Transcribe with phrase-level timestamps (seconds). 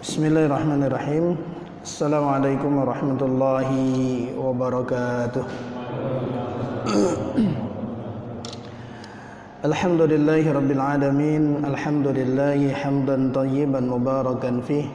[0.00, 1.24] بسم الله الرحمن الرحيم
[1.84, 3.68] السلام عليكم ورحمة الله
[4.32, 5.44] وبركاته
[9.64, 14.86] الحمد لله رب العالمين الحمد لله حمدا طيبا مباركا فيه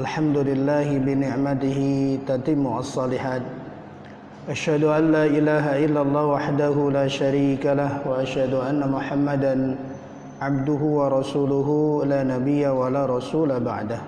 [0.00, 1.80] الحمد لله بنعمته
[2.24, 3.42] تتم الصالحات
[4.48, 9.76] أشهد أن لا إله إلا الله وحده لا شريك له وأشهد أن محمدا
[10.40, 11.68] عبده ورسوله
[12.08, 14.00] لا نبي ولا رسول بعده.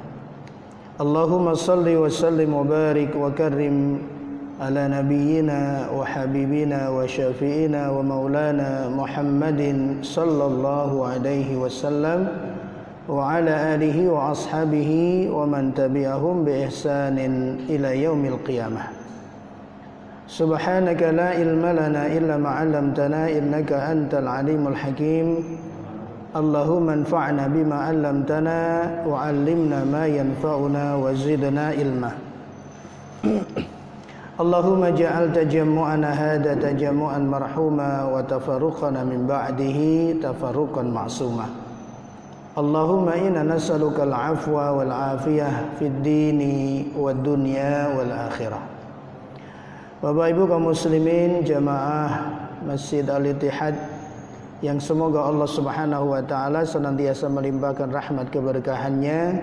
[1.01, 3.77] اللهم صل وسلم وبارك وكرم
[4.61, 9.61] على نبينا وحبيبنا وشافئنا ومولانا محمد
[10.03, 12.21] صلى الله عليه وسلم
[13.09, 14.91] وعلى آله وأصحابه
[15.33, 17.19] ومن تبعهم بإحسان
[17.69, 18.83] إلى يوم القيامة.
[20.29, 25.29] سبحانك لا علم لنا إلا ما علمتنا إنك أنت العليم الحكيم.
[26.33, 28.61] اللهم انفعنا بما علمتنا
[29.05, 32.13] وعلمنا ما ينفعنا وزدنا علما.
[34.41, 39.79] اللهم اجعل تجمعنا هذا تجمعا مرحوما وتفرقنا من بعده
[40.25, 41.47] تفرقا معصوما.
[42.57, 46.41] اللهم إنا نسألك العفو والعافية في الدين
[46.97, 48.61] والدنيا والآخرة.
[50.03, 52.35] Bapak Ibu kaum muslimin jamaah
[52.67, 53.92] Masjid Al-Ittihad
[54.63, 59.43] yang semoga Allah Subhanahu wa taala senantiasa melimpahkan rahmat keberkahannya,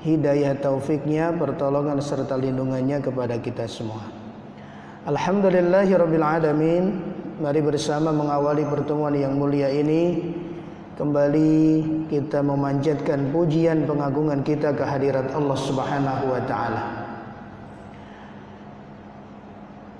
[0.00, 4.00] hidayah taufiknya, pertolongan serta lindungannya kepada kita semua.
[5.06, 6.84] Alhamdulillahirabbil alamin.
[7.36, 10.32] Mari bersama mengawali pertemuan yang mulia ini
[10.96, 17.05] kembali kita memanjatkan pujian pengagungan kita kehadirat Allah Subhanahu wa taala.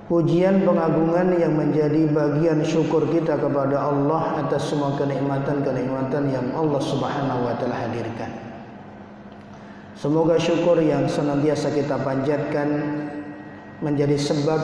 [0.07, 7.43] Pujian pengagungan yang menjadi bagian syukur kita kepada Allah atas semua kenikmatan-kenikmatan yang Allah Subhanahu
[7.43, 8.31] wa taala hadirkan.
[9.99, 12.67] Semoga syukur yang senantiasa kita panjatkan
[13.83, 14.61] menjadi sebab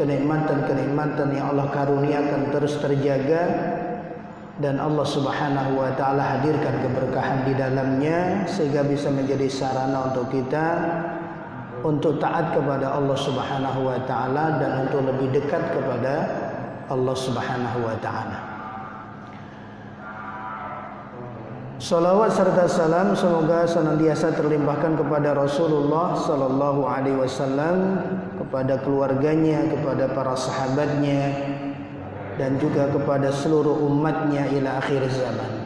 [0.00, 3.42] kenikmatan-kenikmatan yang Allah karuniakan terus terjaga
[4.64, 10.66] dan Allah Subhanahu wa taala hadirkan keberkahan di dalamnya sehingga bisa menjadi sarana untuk kita
[11.86, 16.14] untuk taat kepada Allah Subhanahu wa taala dan untuk lebih dekat kepada
[16.90, 18.38] Allah Subhanahu wa taala.
[21.76, 28.00] Salawat serta salam semoga senantiasa terlimpahkan kepada Rasulullah sallallahu alaihi wasallam,
[28.40, 31.36] kepada keluarganya, kepada para sahabatnya
[32.40, 35.65] dan juga kepada seluruh umatnya ila akhir zaman.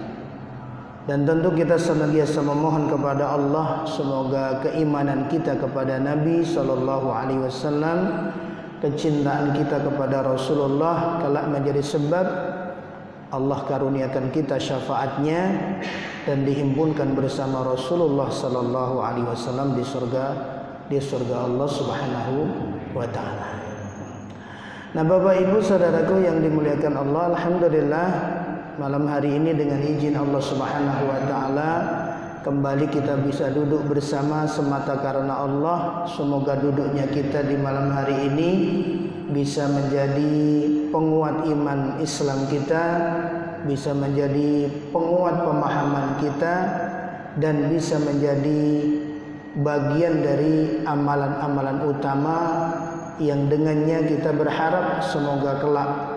[1.09, 8.31] Dan tentu kita senantiasa memohon kepada Allah semoga keimanan kita kepada Nabi sallallahu alaihi wasallam,
[8.85, 12.27] kecintaan kita kepada Rasulullah kelak menjadi sebab
[13.31, 15.55] Allah karuniakan kita syafaatnya
[16.27, 20.27] dan dihimpunkan bersama Rasulullah sallallahu alaihi wasallam di surga
[20.91, 22.37] di surga Allah Subhanahu
[22.93, 23.49] wa taala.
[24.91, 28.07] Nah, Bapak Ibu saudaraku yang dimuliakan Allah, alhamdulillah
[28.81, 31.73] malam hari ini dengan izin Allah Subhanahu wa taala
[32.41, 36.09] kembali kita bisa duduk bersama semata karena Allah.
[36.09, 38.51] Semoga duduknya kita di malam hari ini
[39.37, 40.33] bisa menjadi
[40.89, 42.85] penguat iman Islam kita,
[43.69, 46.55] bisa menjadi penguat pemahaman kita
[47.37, 48.65] dan bisa menjadi
[49.61, 52.39] bagian dari amalan-amalan utama
[53.21, 56.10] yang dengannya kita berharap semoga kelak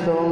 [0.00, 0.31] so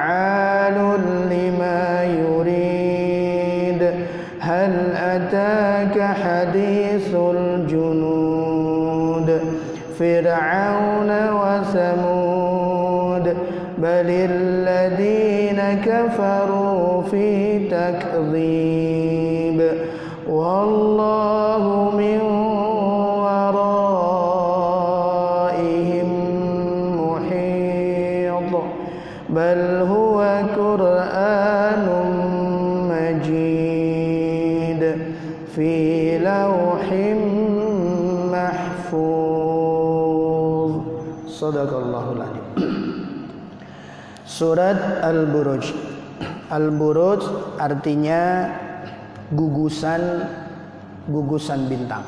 [6.13, 8.61] حديث الجنود
[9.99, 12.81] فرعون وثمود
[13.77, 18.90] بل الذين كفروا في تكذيب.
[44.41, 45.69] Surat Al-Buruj.
[46.49, 47.21] Al-Buruj
[47.61, 48.49] artinya
[49.29, 50.01] gugusan
[51.05, 52.01] gugusan bintang.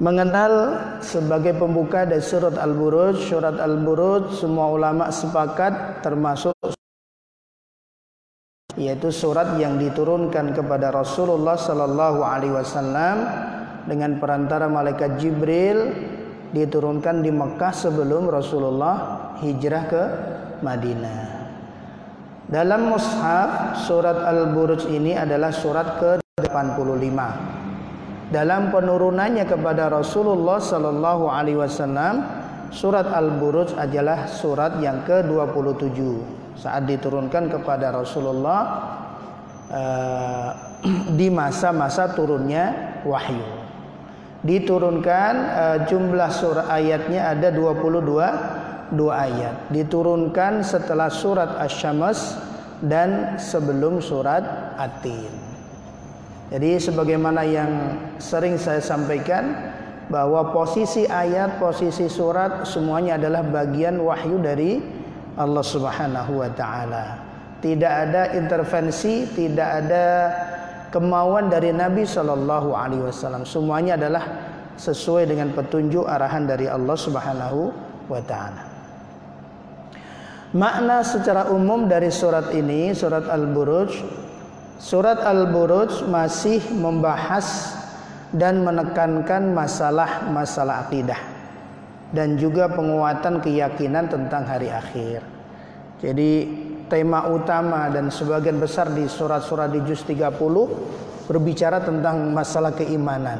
[0.00, 0.72] Mengenal
[1.04, 6.56] sebagai pembuka dari surat Al-Buruj Surat Al-Buruj semua ulama sepakat termasuk
[8.80, 13.20] yaitu surat yang diturunkan kepada Rasulullah sallallahu alaihi wasallam
[13.84, 15.92] dengan perantara malaikat Jibril
[16.52, 18.96] diturunkan di Mekah sebelum Rasulullah
[19.40, 20.02] hijrah ke
[20.64, 21.38] Madinah.
[22.48, 27.18] Dalam mushaf surat Al-Buruj ini adalah surat ke-85.
[28.32, 32.24] Dalam penurunannya kepada Rasulullah sallallahu alaihi wasallam,
[32.72, 36.00] surat Al-Buruj adalah surat yang ke-27
[36.56, 38.60] saat diturunkan kepada Rasulullah
[39.68, 40.48] uh,
[41.20, 43.57] di masa-masa turunnya wahyu.
[44.38, 49.68] Diturunkan uh, jumlah surah ayatnya ada 22 dua ayat.
[49.68, 52.38] Diturunkan setelah surat Asy-Syams
[52.80, 55.32] dan sebelum surat At-Tin.
[56.48, 59.52] Jadi sebagaimana yang sering saya sampaikan
[60.08, 64.80] bahwa posisi ayat, posisi surat semuanya adalah bagian wahyu dari
[65.36, 67.06] Allah Subhanahu wa taala.
[67.60, 70.06] Tidak ada intervensi, tidak ada
[70.88, 73.44] kemauan dari Nabi Shallallahu alaihi wasallam.
[73.44, 74.24] Semuanya adalah
[74.78, 77.60] sesuai dengan petunjuk arahan dari Allah Subhanahu
[78.06, 78.62] wa taala.
[80.56, 84.00] Makna secara umum dari surat ini, surat Al-Buruj,
[84.80, 87.76] surat Al-Buruj masih membahas
[88.32, 91.20] dan menekankan masalah-masalah akidah
[92.16, 95.20] dan juga penguatan keyakinan tentang hari akhir.
[96.00, 96.32] Jadi
[96.88, 100.34] tema utama dan sebagian besar di surat-surat di juz 30
[101.28, 103.38] berbicara tentang masalah keimanan.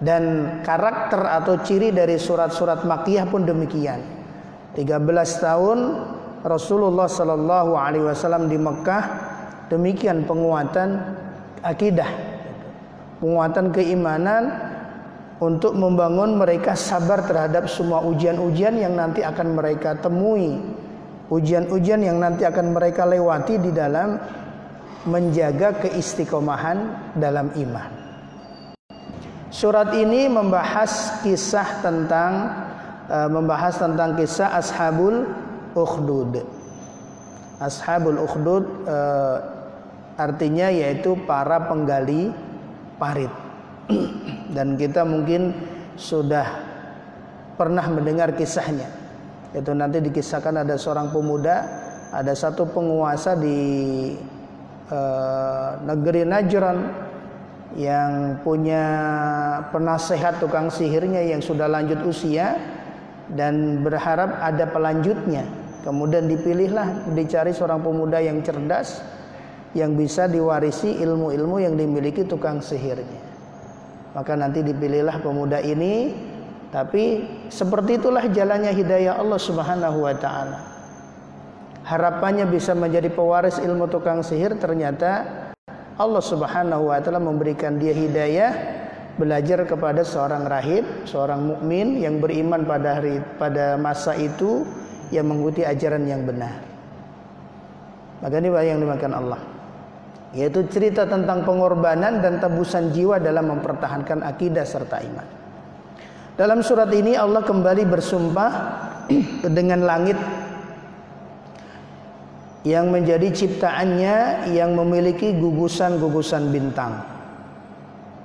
[0.00, 4.00] Dan karakter atau ciri dari surat-surat Makkiyah pun demikian.
[4.72, 4.96] 13
[5.44, 5.78] tahun
[6.40, 9.04] Rasulullah Sallallahu Alaihi Wasallam di Mekah
[9.68, 11.04] demikian penguatan
[11.60, 12.08] akidah,
[13.20, 14.72] penguatan keimanan
[15.40, 20.60] untuk membangun mereka sabar terhadap semua ujian-ujian yang nanti akan mereka temui,
[21.30, 24.18] ujian-ujian yang nanti akan mereka lewati di dalam
[25.06, 26.78] menjaga keistiqomahan
[27.16, 27.90] dalam iman.
[29.50, 32.32] Surat ini membahas kisah tentang
[33.10, 35.26] uh, membahas tentang kisah Ashabul
[35.74, 36.44] Ukhdud.
[37.58, 39.36] Ashabul Ukhdud uh,
[40.20, 42.30] artinya yaitu para penggali
[43.00, 43.32] parit.
[44.54, 45.50] Dan kita mungkin
[45.98, 46.46] sudah
[47.58, 48.99] pernah mendengar kisahnya.
[49.50, 51.66] Itu nanti dikisahkan ada seorang pemuda,
[52.14, 53.58] ada satu penguasa di
[54.90, 56.78] uh, negeri Najran
[57.78, 58.84] yang punya
[59.70, 62.58] penasehat tukang sihirnya yang sudah lanjut usia
[63.34, 65.46] dan berharap ada pelanjutnya.
[65.86, 69.00] Kemudian dipilihlah dicari seorang pemuda yang cerdas
[69.72, 73.22] yang bisa diwarisi ilmu-ilmu yang dimiliki tukang sihirnya.
[74.12, 76.10] Maka nanti dipilihlah pemuda ini
[76.70, 80.58] tapi seperti itulah jalannya hidayah Allah Subhanahu wa taala.
[81.82, 85.26] Harapannya bisa menjadi pewaris ilmu tukang sihir ternyata
[85.98, 88.50] Allah Subhanahu wa taala memberikan dia hidayah
[89.18, 94.62] belajar kepada seorang rahib, seorang mukmin yang beriman pada hari pada masa itu
[95.10, 96.62] yang mengikuti ajaran yang benar.
[98.22, 99.40] Maka ini yang dimakan Allah.
[100.30, 105.39] Yaitu cerita tentang pengorbanan dan tebusan jiwa dalam mempertahankan akidah serta iman.
[106.38, 108.50] Dalam surat ini Allah kembali bersumpah
[109.56, 110.18] dengan langit
[112.62, 117.00] yang menjadi ciptaannya yang memiliki gugusan-gugusan bintang.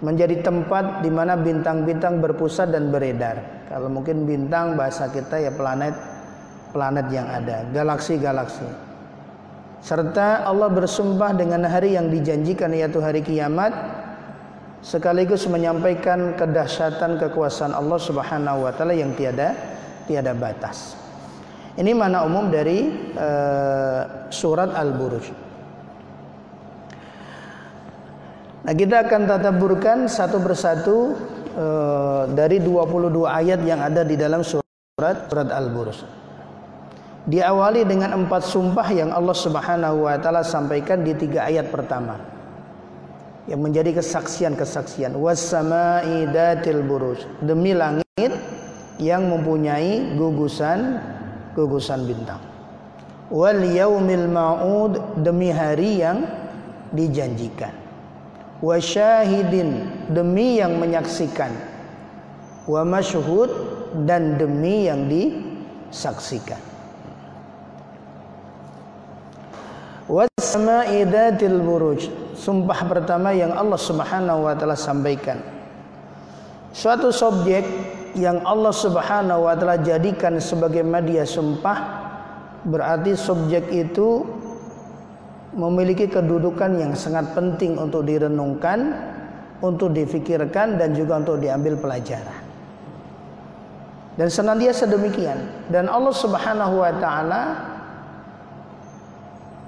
[0.03, 3.65] Menjadi tempat di mana bintang-bintang berpusat dan beredar.
[3.71, 5.95] Kalau mungkin bintang bahasa kita ya planet
[6.75, 8.67] planet yang ada, galaksi-galaksi.
[9.79, 13.71] Serta Allah bersumpah dengan hari yang dijanjikan yaitu hari kiamat
[14.85, 19.57] sekaligus menyampaikan kedahsyatan kekuasaan Allah Subhanahu wa taala yang tiada
[20.05, 20.93] tiada batas.
[21.73, 22.87] Ini mana umum dari
[23.17, 25.25] uh, surat Al-Buruj.
[28.65, 31.17] Nah, kita akan tataburkan satu persatu
[31.57, 35.97] uh, dari 22 ayat yang ada di dalam surat surat Al-Buruj.
[37.25, 42.34] Diawali dengan empat sumpah yang Allah Subhanahu wa taala sampaikan di tiga ayat pertama.
[43.45, 47.21] Yang menjadi kesaksian-kesaksian was-sama'i datil buruj.
[47.45, 48.33] Demi langit
[48.97, 50.97] yang mempunyai gugusan
[51.53, 52.41] gugusan bintang.
[53.29, 56.25] Wal yaumil ma'ud demi hari yang
[56.93, 57.73] dijanjikan.
[58.65, 61.53] Wa syahidin demi yang menyaksikan.
[62.65, 63.49] Wa masyhud
[64.09, 66.74] dan demi yang disaksikan.
[70.05, 72.05] Wasama'i datil buruj.
[72.37, 75.41] Sumpah pertama yang Allah Subhanahu wa taala sampaikan.
[76.75, 77.65] Suatu subjek
[78.13, 82.05] yang Allah Subhanahu wa taala jadikan sebagai media sumpah
[82.69, 84.21] berarti subjek itu
[85.57, 88.93] memiliki kedudukan yang sangat penting untuk direnungkan,
[89.65, 92.45] untuk difikirkan dan juga untuk diambil pelajaran.
[94.15, 95.67] Dan senantiasa demikian.
[95.67, 97.41] Dan Allah Subhanahu wa taala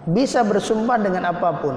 [0.08, 1.76] bisa bersumpah dengan apa pun,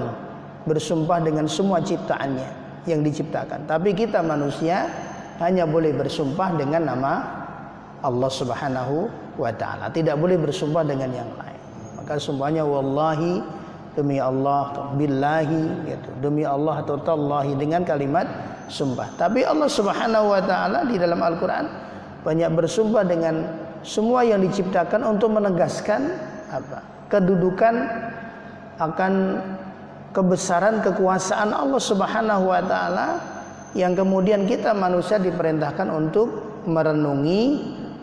[0.63, 2.49] bersumpah dengan semua ciptaannya
[2.87, 3.67] yang diciptakan.
[3.67, 4.87] Tapi kita manusia
[5.43, 7.13] hanya boleh bersumpah dengan nama
[8.01, 9.91] Allah Subhanahu wa taala.
[9.91, 11.59] Tidak boleh bersumpah dengan yang lain.
[11.99, 13.43] Maka sumpahnya wallahi
[13.93, 16.09] demi Allah, billahi gitu.
[16.23, 18.25] Demi Allah atau tallahi dengan kalimat
[18.71, 19.11] sumpah.
[19.19, 21.67] Tapi Allah Subhanahu wa taala di dalam Al-Qur'an
[22.23, 23.43] banyak bersumpah dengan
[23.81, 26.15] semua yang diciptakan untuk menegaskan
[26.47, 26.79] apa?
[27.11, 27.73] kedudukan
[28.81, 29.13] akan
[30.11, 33.07] kebesaran kekuasaan Allah Subhanahu wa taala
[33.77, 36.27] yang kemudian kita manusia diperintahkan untuk
[36.67, 37.43] merenungi,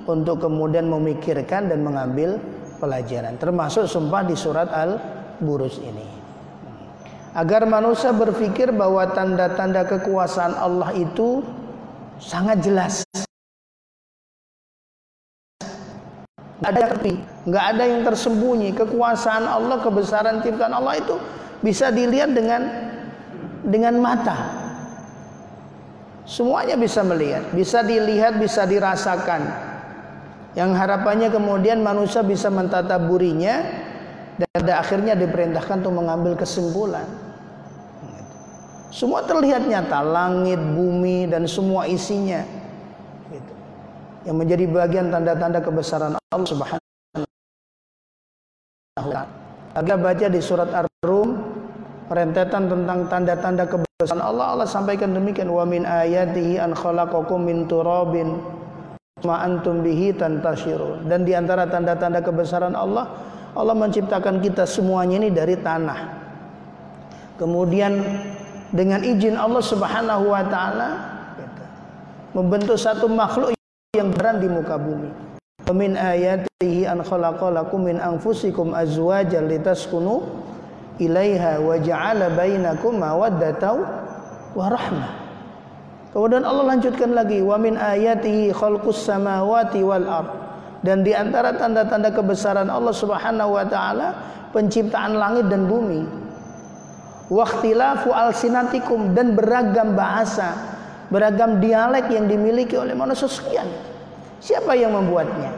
[0.09, 2.41] untuk kemudian memikirkan dan mengambil
[2.81, 3.37] pelajaran.
[3.37, 6.07] Termasuk sumpah di surat Al-Buruj ini.
[7.37, 11.45] Agar manusia berpikir bahwa tanda-tanda kekuasaan Allah itu
[12.17, 13.05] sangat jelas.
[16.59, 17.15] Ada tepi,
[17.47, 18.75] nggak ada yang tersembunyi.
[18.75, 21.15] Kekuasaan Allah, kebesaran ciptaan Allah itu
[21.63, 22.67] bisa dilihat dengan
[23.63, 24.67] dengan mata.
[26.27, 29.49] Semuanya bisa melihat, bisa dilihat, bisa dirasakan.
[30.59, 33.63] Yang harapannya kemudian manusia bisa mentataburinya
[34.37, 37.07] dan pada akhirnya diperintahkan untuk mengambil kesimpulan.
[38.91, 42.58] Semua terlihat nyata, langit, bumi dan semua isinya.
[44.29, 46.85] Yang menjadi bagian tanda-tanda kebesaran Allah Subhanahu
[48.93, 49.97] wa taala.
[49.97, 51.29] Baca di surat Ar-Rum
[52.13, 54.53] rentetan tentang tanda-tanda kebesaran Allah.
[54.53, 58.37] Allah sampaikan demikian wa min ayatihi an khalaqakum min turabin
[59.27, 63.11] ma antum bihi tantashirun dan di antara tanda-tanda kebesaran Allah
[63.59, 65.99] Allah menciptakan kita semuanya ini dari tanah.
[67.35, 67.99] Kemudian
[68.71, 70.89] dengan izin Allah Subhanahu wa taala
[72.37, 73.58] membentuk satu makhluk
[73.99, 75.11] yang beran di muka bumi.
[75.69, 80.25] Min ayatihi an khalaqalakum min anfusikum azwajan litaskunu
[80.97, 83.85] ilaiha wa ja'ala bainakum mawaddatan
[84.57, 85.11] wa rahmah.
[86.09, 90.31] Kemudian Allah lanjutkan lagi wa min ayatihi khalqus samawati wal ard.
[90.81, 94.09] Dan di antara tanda-tanda kebesaran Allah Subhanahu wa taala
[94.57, 96.07] penciptaan langit dan bumi.
[97.29, 100.78] Waqtilafu alsinatikum dan beragam bahasa,
[101.09, 103.69] beragam dialek yang dimiliki oleh manusia sekian.
[104.39, 105.51] Siapa yang membuatnya?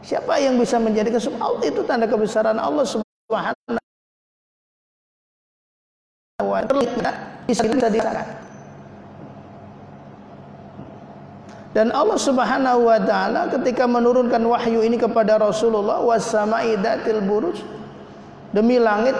[0.00, 3.76] Siapa yang bisa menjadikan Allah itu tanda kebesaran Allah Subhanahu
[6.40, 6.64] wa.
[11.70, 16.74] Dan Allah Subhanahu wa taala ketika menurunkan wahyu ini kepada Rasulullah wasama'i
[17.22, 17.62] buruj
[18.50, 19.14] demi langit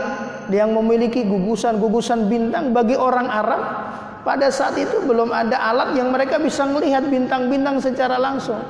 [0.50, 3.62] yang memiliki gugusan-gugusan bintang bagi orang Arab
[4.26, 8.60] pada saat itu belum ada alat yang mereka bisa melihat bintang-bintang secara langsung.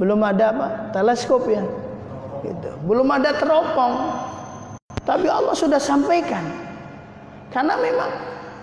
[0.00, 0.66] Belum ada apa?
[0.96, 1.62] Teleskop ya.
[2.40, 2.70] Gitu.
[2.88, 4.16] Belum ada teropong.
[5.04, 6.42] Tapi Allah sudah sampaikan.
[7.52, 8.10] Karena memang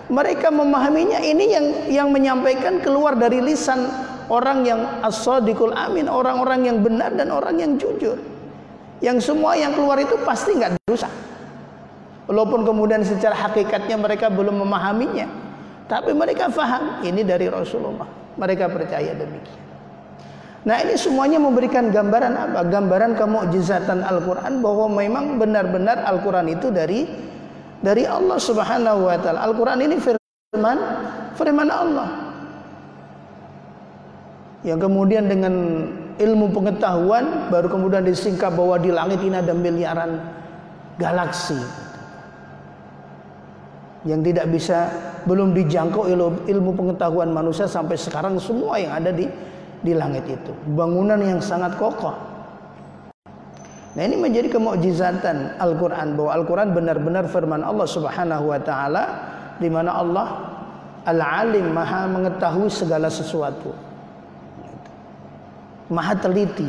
[0.08, 3.86] mereka memahaminya ini yang yang menyampaikan keluar dari lisan
[4.28, 8.16] orang yang as-sadiqul amin, orang-orang yang benar dan orang yang jujur.
[8.98, 11.06] Yang semua yang keluar itu pasti nggak dosa.
[12.28, 15.26] Walaupun kemudian secara hakikatnya mereka belum memahaminya.
[15.88, 18.04] Tapi mereka faham ini dari Rasulullah.
[18.36, 19.68] Mereka percaya demikian.
[20.68, 22.60] Nah ini semuanya memberikan gambaran apa?
[22.68, 27.08] Gambaran kemukjizatan Al-Quran bahwa memang benar-benar Al-Quran itu dari
[27.80, 29.48] dari Allah Subhanahu Wa Taala.
[29.48, 30.78] Al-Quran ini firman
[31.38, 32.08] firman Allah.
[34.66, 35.54] Yang kemudian dengan
[36.18, 40.18] ilmu pengetahuan baru kemudian disingkap bahwa di langit ini ada miliaran
[40.98, 41.58] galaksi.
[44.06, 44.78] Yang tidak bisa
[45.26, 49.26] belum dijangkau ilmu, ilmu pengetahuan manusia sampai sekarang semua yang ada di
[49.82, 50.52] di langit itu.
[50.74, 52.14] Bangunan yang sangat kokoh.
[53.98, 59.04] Nah ini menjadi kemukjizatan Al-Qur'an bahwa Al-Qur'an benar-benar firman Allah Subhanahu wa taala
[59.58, 60.26] di mana Allah
[61.02, 63.87] Al-Alim Maha mengetahui segala sesuatu
[65.88, 66.68] Maha teliti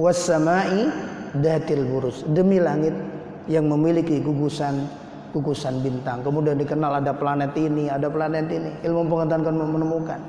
[0.00, 0.88] was-sama'i
[1.36, 2.96] datil burus demi langit
[3.44, 4.88] yang memiliki gugusan
[5.34, 6.22] gugusan bintang.
[6.22, 8.70] Kemudian dikenal ada planet ini, ada planet ini.
[8.86, 10.20] Ilmu pengetahuan kan menemukan.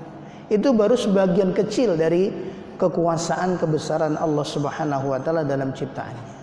[0.49, 2.33] Itu baru sebagian kecil dari
[2.75, 6.35] kekuasaan kebesaran Allah Subhanahu wa taala dalam ciptaannya.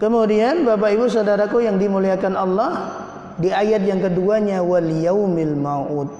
[0.00, 2.99] Kemudian Bapak Ibu Saudaraku yang dimuliakan Allah
[3.40, 6.12] di ayat yang keduanya wal yaumil maut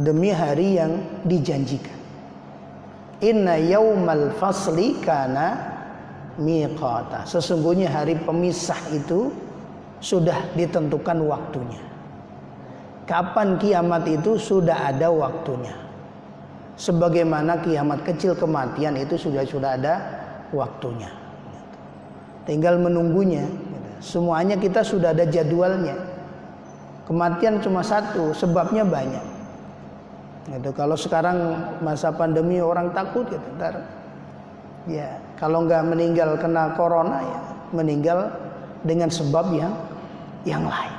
[0.00, 2.00] demi hari yang dijanjikan.
[3.22, 5.54] Inna yaumal fasli kana
[6.40, 7.28] miqata.
[7.28, 9.30] Sesungguhnya hari pemisah itu
[10.02, 11.82] sudah ditentukan waktunya.
[13.06, 15.76] Kapan kiamat itu sudah ada waktunya.
[16.74, 19.94] Sebagaimana kiamat kecil kematian itu sudah sudah ada
[20.50, 21.12] waktunya.
[22.48, 23.46] Tinggal menunggunya.
[24.02, 25.94] Semuanya kita sudah ada jadwalnya.
[27.02, 29.24] Kematian cuma satu, sebabnya banyak.
[30.50, 30.70] Gitu.
[30.74, 33.86] Kalau sekarang masa pandemi orang takut gitu, ntar
[34.90, 38.26] ya kalau nggak meninggal kena corona ya meninggal
[38.82, 39.74] dengan sebab yang
[40.42, 40.94] yang lain.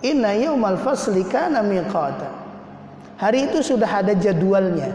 [0.00, 2.30] Inna yaumal fasli kana miqata.
[3.20, 4.88] Hari itu sudah ada jadwalnya.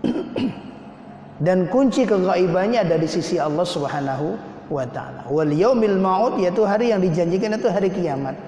[1.44, 5.26] Dan kunci kegaibannya ada di sisi Allah Subhanahu wa taala.
[5.26, 8.38] Wal yaumil maut yaitu hari yang dijanjikan itu hari kiamat.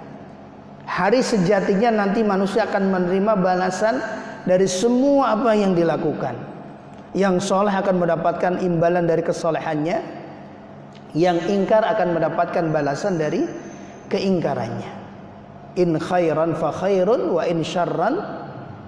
[0.87, 3.99] Hari sejatinya nanti manusia akan menerima balasan
[4.47, 6.39] dari semua apa yang dilakukan.
[7.13, 10.23] Yang soleh akan mendapatkan imbalan dari kesolehannya.
[11.13, 13.45] Yang ingkar akan mendapatkan balasan dari
[14.09, 15.05] keingkarannya.
[15.77, 18.17] In khairan fa khairun wa in syarran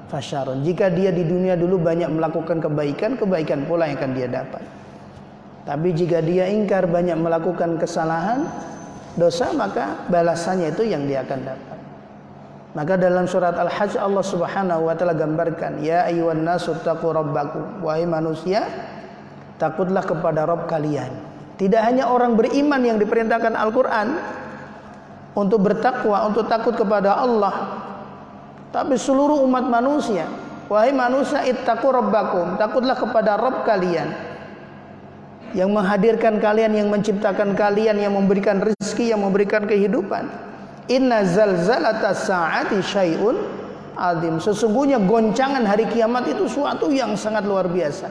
[0.09, 0.20] fa.
[0.64, 4.62] Jika dia di dunia dulu banyak melakukan kebaikan, kebaikan pula yang akan dia dapat.
[5.64, 8.44] Tapi jika dia ingkar banyak melakukan kesalahan,
[9.16, 11.79] dosa maka balasannya itu yang dia akan dapat.
[12.74, 17.81] Maka dalam surat Al-Hajj Allah Subhanahu wa taala gambarkan, ya ayyuhan nasu taqu rabbakum.
[17.81, 18.66] Wahai manusia,
[19.57, 21.14] takutlah kepada Rabb kalian.
[21.55, 24.18] Tidak hanya orang beriman yang diperintahkan Al-Qur'an
[25.38, 27.55] untuk bertakwa, untuk takut kepada Allah,
[28.74, 30.27] tapi seluruh umat manusia.
[30.66, 32.59] Wahai manusia, ittaqu rabbakum.
[32.59, 34.34] Takutlah kepada Rabb kalian.
[35.55, 40.27] Yang menghadirkan kalian, yang menciptakan kalian, yang memberikan rezeki, yang memberikan kehidupan.
[40.90, 43.38] Inna zalzalata sa'ati syai'un
[43.95, 44.43] azim.
[44.43, 48.11] Sesungguhnya goncangan hari kiamat itu suatu yang sangat luar biasa.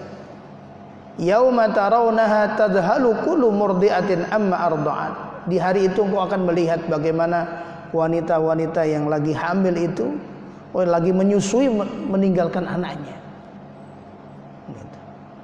[1.22, 5.14] Yauma tarawnaha tadhalu kullu murdi'atin amma arda'at.
[5.46, 7.46] Di hari itu engkau akan melihat bagaimana
[7.94, 10.18] wanita-wanita yang lagi hamil itu
[10.74, 11.70] oh, lagi menyusui
[12.10, 13.14] meninggalkan anaknya.
[14.74, 14.98] Gitu.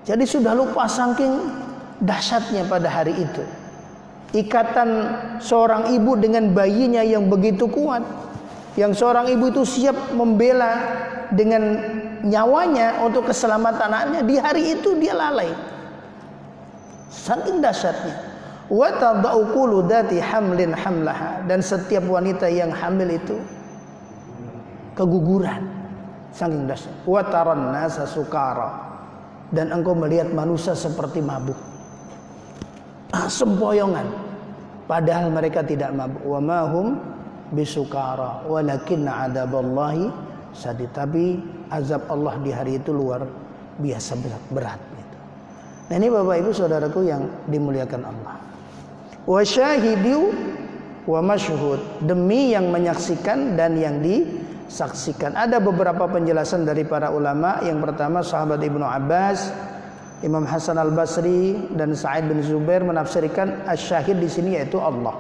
[0.10, 1.38] Jadi sudah lupa saking
[2.04, 3.44] dahsyatnya pada hari itu.
[4.30, 4.90] Ikatan
[5.42, 8.06] seorang ibu dengan bayinya yang begitu kuat.
[8.78, 10.78] Yang seorang ibu itu siap membela
[11.34, 11.82] dengan
[12.24, 14.22] nyawanya untuk keselamatan anaknya.
[14.24, 15.50] Di hari itu dia lalai.
[17.10, 18.30] Saking dahsyatnya.
[20.22, 23.42] Hamlin hamlaha dan setiap wanita yang hamil itu
[24.94, 25.66] keguguran.
[26.38, 26.94] Saking dahsyat.
[27.74, 28.06] Nasa
[29.50, 31.58] dan engkau melihat manusia seperti mabuk.
[33.14, 34.06] Sempoyongan.
[34.86, 36.22] Padahal mereka tidak mabuk.
[36.26, 36.98] Wa mahum
[37.54, 40.10] bisukara walakin adaballahi
[40.54, 40.94] sadid.
[40.94, 41.42] Tapi
[41.74, 43.26] azab Allah di hari itu luar
[43.82, 44.44] biasa berat.
[44.54, 45.18] berat gitu.
[45.90, 48.38] Nah ini Bapak Ibu Saudaraku yang dimuliakan Allah.
[49.26, 50.34] Wa syahidu
[51.10, 52.06] wa masyhud.
[52.06, 55.34] Demi yang menyaksikan dan yang disaksikan.
[55.34, 57.62] Ada beberapa penjelasan dari para ulama.
[57.66, 59.50] Yang pertama sahabat Ibnu Abbas,
[60.20, 65.16] Imam Hasan Al Basri dan Sa'id bin Zubair menafsirkan asyahid di sini yaitu Allah.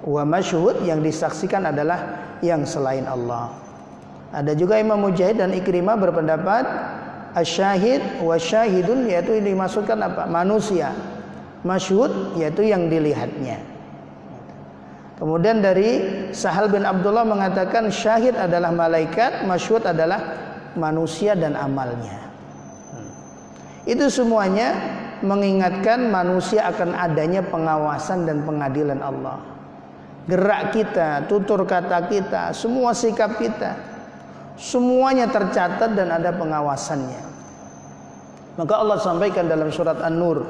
[0.00, 3.52] Wa masyhud yang disaksikan adalah yang selain Allah.
[4.32, 6.64] Ada juga Imam Mujahid dan Ikrimah berpendapat
[7.36, 10.24] asyahid wa syahidun yaitu ini dimasukkan apa?
[10.24, 10.96] Manusia.
[11.60, 13.60] Masyhud yaitu yang dilihatnya.
[15.18, 20.22] Kemudian dari Sahal bin Abdullah mengatakan syahid adalah malaikat, masyhud adalah
[20.78, 22.27] manusia dan amalnya.
[23.88, 24.76] Itu semuanya
[25.24, 29.40] mengingatkan manusia akan adanya pengawasan dan pengadilan Allah.
[30.28, 33.80] Gerak kita, tutur kata kita, semua sikap kita,
[34.60, 37.22] semuanya tercatat dan ada pengawasannya.
[38.60, 40.44] Maka Allah sampaikan dalam surat An-Nur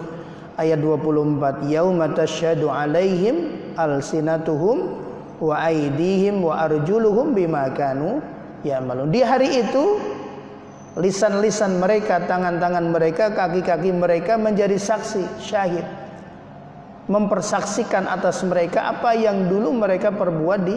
[0.59, 4.99] ayat 24, "Yauma tasyhadu 'alaihim alsinatuhum
[5.39, 8.19] wa aydihim wa arjuluhum bima kanu
[8.67, 10.18] ya'malun." Di hari itu
[10.99, 15.87] lisan-lisan mereka, tangan-tangan mereka, kaki-kaki mereka menjadi saksi, syahid.
[17.09, 20.77] Mempersaksikan atas mereka apa yang dulu mereka perbuat di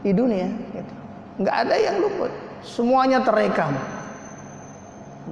[0.00, 0.48] di dunia.
[0.48, 0.94] Gitu.
[1.44, 2.32] Nggak ada yang luput,
[2.64, 3.76] semuanya terekam.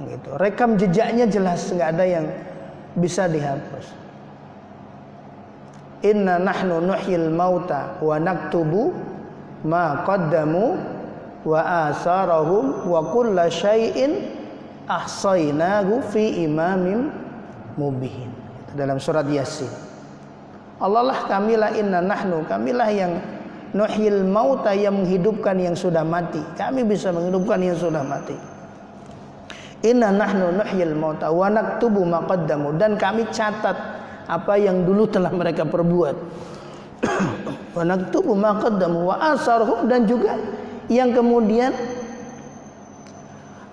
[0.05, 0.29] Gitu.
[0.37, 2.25] Rekam jejaknya jelas, nggak ada yang
[2.93, 3.85] bisa dihapus.
[6.05, 8.95] Inna nahnu nuhyil mauta wa naktubu
[9.67, 10.79] ma qaddamu
[11.47, 14.35] wa asarahum wa kulla syai'in
[14.89, 17.13] ahsaynahu fi imamin
[17.79, 18.27] mubin
[18.75, 19.69] dalam surat yasin.
[20.79, 23.19] Allah lah kamilah inna nahnu kamilah yang
[23.75, 26.41] nuhyil mauta yang menghidupkan yang sudah mati.
[26.55, 28.35] Kami bisa menghidupkan yang sudah mati.
[29.83, 33.75] Inna nahnu nuhyil mauta wa naktubu maqaddamu dan kami catat
[34.27, 36.15] apa yang dulu telah mereka perbuat.
[37.79, 40.35] Wa naktubu maqaddamu wa asarhum dan juga
[40.89, 41.71] yang kemudian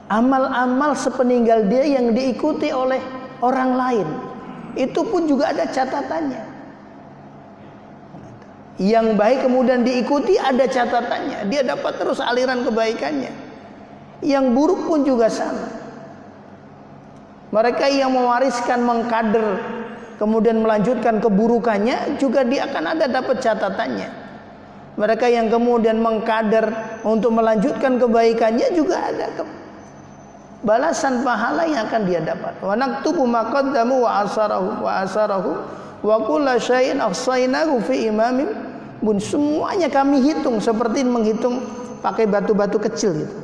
[0.06, 3.00] amal-amal sepeninggal dia yang diikuti oleh
[3.40, 4.08] orang lain.
[4.76, 6.54] Itu pun juga ada catatannya.
[8.76, 11.48] Yang baik kemudian diikuti ada catatannya.
[11.48, 13.32] Dia dapat terus aliran kebaikannya.
[14.20, 15.72] Yang buruk pun juga sama.
[17.56, 19.56] Mereka yang mewariskan mengkader
[20.20, 24.25] kemudian melanjutkan keburukannya juga dia akan ada dapat catatannya
[24.96, 26.72] mereka yang kemudian mengkader
[27.04, 29.28] untuk melanjutkan kebaikannya juga ada
[30.66, 32.58] balasan pahala yang akan dia dapat.
[32.58, 35.50] Wa naktubu ma qaddamu wa asarahu wa asarahu
[36.00, 38.50] wa kulla syai'in ahsaynahu fi imamin
[39.04, 41.60] bun semuanya kami hitung seperti menghitung
[42.00, 43.36] pakai batu-batu kecil gitu.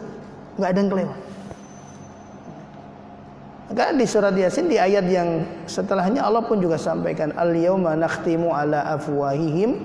[0.56, 1.18] Enggak ada yang kelewat.
[3.72, 8.52] Maka di surat Yasin di ayat yang setelahnya Allah pun juga sampaikan al yauma nakhtimu
[8.52, 9.80] ala afwahihim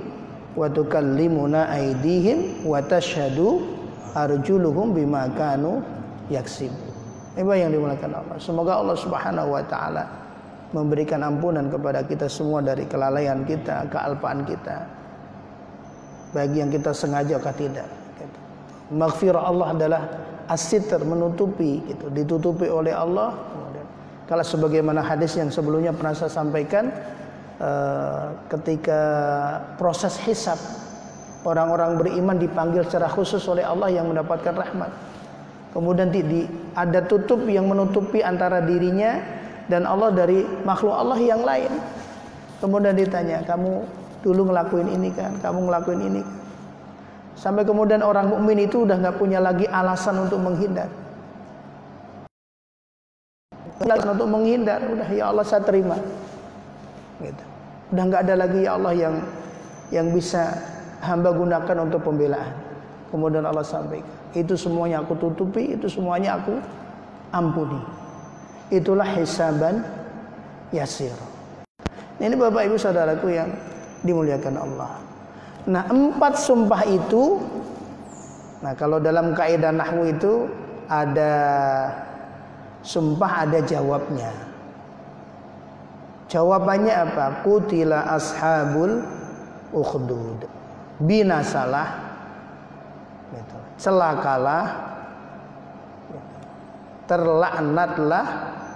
[0.57, 3.61] wa tukallimuna aydihim wa tashhadu
[4.17, 5.85] arjuluhum bima kanu
[6.33, 6.73] yaksib.
[7.37, 8.37] Ibu yang dimulakan Allah.
[8.41, 10.09] Semoga Allah Subhanahu wa taala
[10.73, 14.89] memberikan ampunan kepada kita semua dari kelalaian kita, kealpaan kita.
[16.33, 17.87] Bagi yang kita sengaja atau tidak.
[18.19, 18.39] Gitu.
[18.97, 20.01] Maghfirah Allah adalah
[20.49, 23.37] asitr menutupi gitu, ditutupi oleh Allah.
[24.27, 26.91] Kalau sebagaimana hadis yang sebelumnya pernah saya sampaikan,
[28.53, 29.01] ketika
[29.81, 30.59] proses hisab
[31.41, 34.91] orang-orang beriman dipanggil secara khusus oleh Allah yang mendapatkan rahmat.
[35.73, 39.21] Kemudian di, ada tutup yang menutupi antara dirinya
[39.69, 41.69] dan Allah dari makhluk Allah yang lain.
[42.57, 43.85] Kemudian ditanya, kamu
[44.25, 46.21] dulu ngelakuin ini kan, kamu ngelakuin ini.
[46.25, 46.35] Kan?
[47.37, 50.89] Sampai kemudian orang mukmin itu udah nggak punya lagi alasan untuk menghindar.
[53.87, 55.95] untuk menghindar udah ya Allah saya terima
[57.21, 57.43] gitu.
[57.95, 59.15] Udah nggak ada lagi ya Allah yang
[59.89, 60.51] yang bisa
[60.99, 62.51] hamba gunakan untuk pembelaan.
[63.07, 66.59] Kemudian Allah sampaikan itu semuanya aku tutupi itu semuanya aku
[67.31, 67.79] ampuni.
[68.67, 69.81] Itulah hisaban
[70.75, 71.15] yasir.
[72.19, 73.49] Ini bapak ibu saudaraku yang
[74.03, 74.91] dimuliakan Allah.
[75.69, 77.39] Nah empat sumpah itu
[78.57, 80.49] nah kalau dalam kaidah nahwu itu
[80.89, 81.33] ada
[82.81, 84.33] sumpah ada jawabnya
[86.31, 87.25] jawabannya apa?
[87.43, 89.03] Kutila ashabul
[89.71, 90.47] ukhdud.
[91.01, 92.07] Binasalah.
[93.27, 93.57] Gitu.
[93.81, 94.65] celakalah.
[97.07, 98.25] Terlaknatlah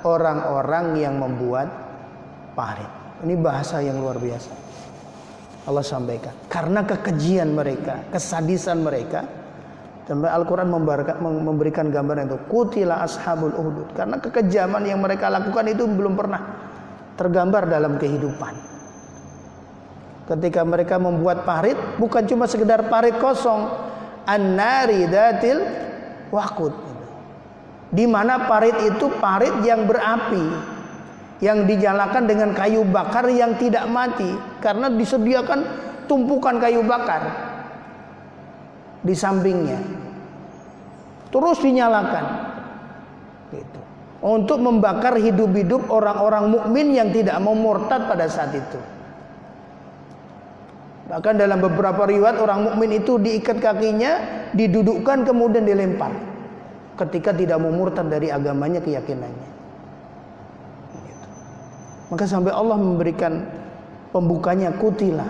[0.07, 1.67] orang-orang yang membuat
[2.55, 2.87] parit.
[3.27, 4.51] Ini bahasa yang luar biasa.
[5.67, 6.33] Allah sampaikan.
[6.47, 9.41] Karena kekejian mereka kesadisan mereka
[10.01, 10.67] Sampai Al-Quran
[11.21, 12.35] memberikan gambaran itu.
[12.51, 13.95] Kutila ashabul uhdud.
[13.95, 16.60] Karena kekejaman yang mereka lakukan itu belum pernah
[17.21, 18.57] tergambar dalam kehidupan.
[20.25, 23.69] Ketika mereka membuat parit, bukan cuma sekedar parit kosong.
[24.25, 25.61] An-nari datil
[26.33, 26.73] wakut.
[27.93, 30.45] Di mana parit itu parit yang berapi.
[31.41, 34.29] Yang dinyalakan dengan kayu bakar yang tidak mati.
[34.61, 35.59] Karena disediakan
[36.09, 37.51] tumpukan kayu bakar
[39.01, 39.81] di sampingnya
[41.33, 42.25] terus dinyalakan
[43.49, 43.80] gitu.
[44.21, 48.79] Untuk membakar hidup-hidup orang-orang mukmin yang tidak mau murtad pada saat itu.
[51.09, 56.13] Bahkan dalam beberapa riwayat orang mukmin itu diikat kakinya didudukkan kemudian dilempar.
[56.95, 59.49] Ketika tidak mau murtad dari agamanya keyakinannya.
[61.01, 61.27] Gitu.
[62.13, 63.41] maka sampai Allah memberikan
[64.13, 65.27] pembukanya kutilah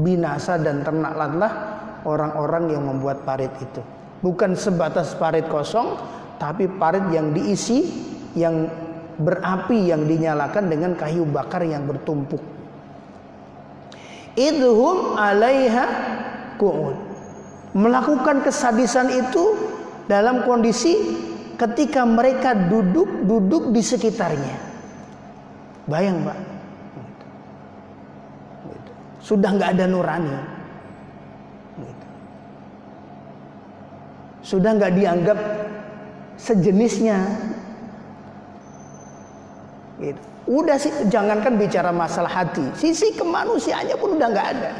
[0.00, 1.52] binasa dan ternaklah
[2.08, 3.84] orang-orang yang membuat parit itu.
[4.24, 5.98] Bukan sebatas parit kosong
[6.42, 7.86] tapi parit yang diisi
[8.34, 8.66] yang
[9.14, 12.42] berapi yang dinyalakan dengan kayu bakar yang bertumpuk.
[14.34, 15.86] Idhum alaiha
[16.58, 16.98] qu'ud
[17.78, 19.54] melakukan kesadisan itu
[20.10, 20.98] dalam kondisi
[21.54, 24.56] ketika mereka duduk-duduk di sekitarnya.
[25.86, 26.38] Bayang Pak.
[29.22, 30.36] Sudah nggak ada nurani.
[34.42, 35.38] Sudah nggak dianggap
[36.42, 37.18] sejenisnya.
[40.02, 40.22] Gitu.
[40.50, 44.72] Udah sih jangankan bicara masalah hati, sisi kemanusiaannya pun udah nggak ada.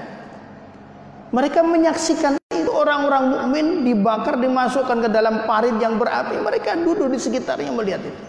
[1.30, 7.18] Mereka menyaksikan itu orang-orang mukmin dibakar dimasukkan ke dalam parit yang berapi, mereka duduk di
[7.22, 8.22] sekitarnya melihat itu.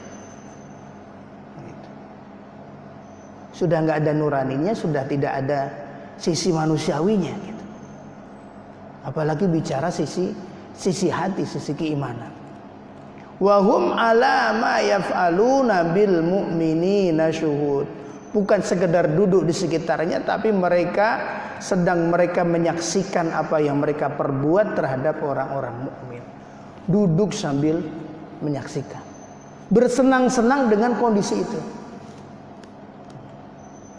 [1.65, 1.89] Gitu.
[3.65, 5.73] Sudah nggak ada nuraninya, sudah tidak ada
[6.21, 7.33] sisi manusiawinya.
[7.33, 7.65] Gitu.
[9.09, 10.29] Apalagi bicara sisi
[10.77, 12.42] sisi hati, sisi keimanan.
[13.41, 17.87] Wahum ala ma yaf'aluna bil mu'minina syuhud.
[18.33, 21.21] Bukan sekedar duduk di sekitarnya tapi mereka
[21.61, 26.23] sedang mereka menyaksikan apa yang mereka perbuat terhadap orang-orang mukmin.
[26.89, 27.79] Duduk sambil
[28.41, 29.01] menyaksikan.
[29.69, 31.59] Bersenang-senang dengan kondisi itu.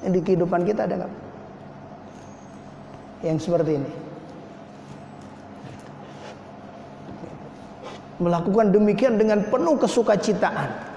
[0.05, 1.12] Di kehidupan kita ada nggak?
[3.25, 4.03] Yang seperti ini.
[8.22, 10.92] Melakukan demikian dengan penuh kesukacitaan.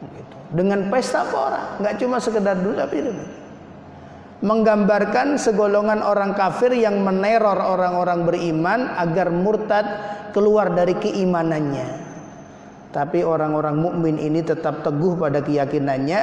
[0.00, 0.36] Gitu.
[0.56, 3.12] dengan pesta pora nggak cuma sekedar dulu tapi itu
[4.40, 9.84] menggambarkan segolongan orang kafir yang meneror orang-orang beriman agar murtad
[10.32, 12.08] keluar dari keimanannya.
[12.90, 16.20] Tapi orang-orang mukmin ini tetap teguh pada keyakinannya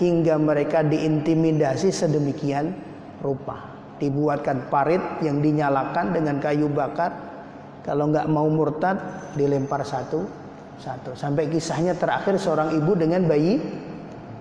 [0.00, 2.72] hingga mereka diintimidasi sedemikian
[3.20, 3.74] rupa.
[4.00, 7.31] Dibuatkan parit yang dinyalakan dengan kayu bakar
[7.82, 8.98] kalau nggak mau murtad
[9.34, 10.42] dilempar satu
[10.82, 11.14] satu.
[11.14, 13.62] Sampai kisahnya terakhir seorang ibu dengan bayi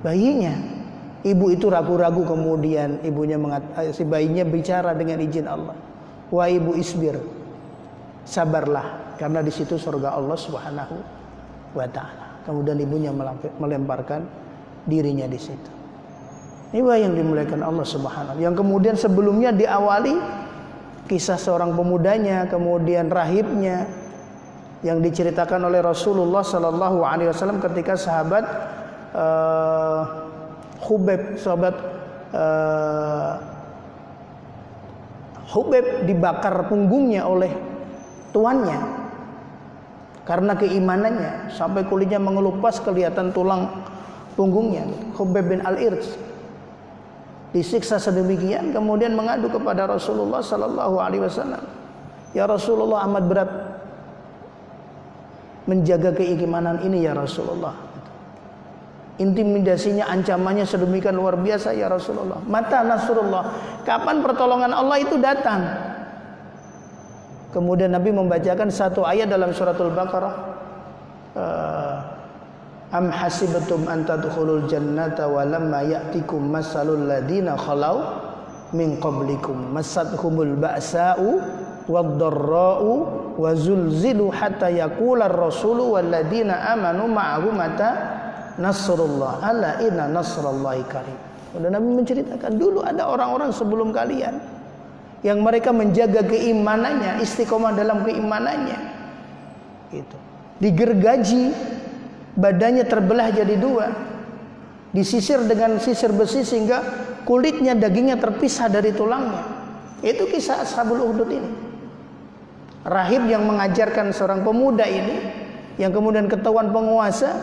[0.01, 0.81] bayinya.
[1.21, 5.77] Ibu itu ragu-ragu kemudian ibunya mengat, eh, si bayinya bicara dengan izin Allah.
[6.33, 7.13] Wah ibu isbir,
[8.25, 10.97] sabarlah karena di situ surga Allah Subhanahu
[11.77, 12.41] wa taala.
[12.41, 13.13] Kemudian ibunya
[13.61, 14.25] melemparkan
[14.89, 15.69] dirinya di situ.
[16.73, 20.40] Ini yang dimuliakan Allah Subhanahu yang kemudian sebelumnya diawali
[21.11, 23.83] kisah seorang pemudanya, kemudian rahibnya
[24.79, 28.47] yang diceritakan oleh Rasulullah Sallallahu Alaihi Wasallam ketika sahabat
[29.11, 30.01] uh,
[30.87, 31.75] Hubeb, sahabat
[32.31, 33.33] uh,
[35.51, 37.51] Hubeb dibakar punggungnya oleh
[38.31, 38.79] tuannya
[40.23, 43.83] karena keimanannya sampai kulitnya mengelupas kelihatan tulang
[44.39, 44.87] punggungnya
[45.19, 46.30] Hubeb bin Al-Irz
[47.51, 51.63] disiksa sedemikian kemudian mengadu kepada Rasulullah sallallahu alaihi wasallam
[52.31, 53.51] ya Rasulullah amat berat
[55.67, 57.91] menjaga keimanan ini ya Rasulullah
[59.21, 62.41] Intimidasinya, ancamannya sedemikian luar biasa ya Rasulullah.
[62.41, 63.53] Mata Nasrullah.
[63.85, 65.61] Kapan pertolongan Allah itu datang?
[67.53, 70.35] Kemudian Nabi membacakan satu ayat dalam suratul Baqarah.
[71.37, 71.95] Uh,
[72.91, 78.03] Am hasibatum an tadkhulul jannata wa lamma ya'tikum masalul ladina khalau
[78.75, 81.39] min qablikum masadhumul ba'sa'u
[81.87, 82.91] wad-dharra'u
[83.39, 87.89] wa zulzilu hatta yaqula ar-rasulu wal ladina amanu ma'ahu mata
[88.59, 91.19] nasrullah ala inna nasrallahi qarib.
[91.55, 94.35] Dan Nabi menceritakan dulu ada orang-orang sebelum kalian
[95.23, 98.79] yang mereka menjaga keimanannya, istiqomah dalam keimanannya.
[99.95, 100.17] Itu.
[100.59, 101.51] Digergaji
[102.35, 103.87] badannya terbelah jadi dua.
[104.91, 106.83] Disisir dengan sisir besi sehingga
[107.23, 109.47] kulitnya dagingnya terpisah dari tulangnya.
[110.03, 111.51] Itu kisah ashabul uhdud ini.
[112.83, 115.15] Rahib yang mengajarkan seorang pemuda ini
[115.79, 117.39] yang kemudian ketahuan penguasa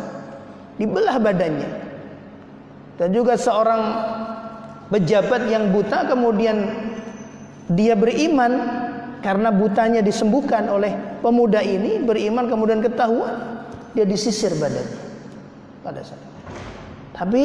[0.77, 1.70] dibelah badannya.
[2.98, 3.83] Dan juga seorang
[4.92, 6.57] pejabat yang buta kemudian
[7.70, 8.53] dia beriman
[9.22, 13.58] karena butanya disembuhkan oleh pemuda ini beriman kemudian ketahuan
[13.96, 14.98] dia disisir badannya
[15.85, 16.20] pada saat
[17.16, 17.44] tapi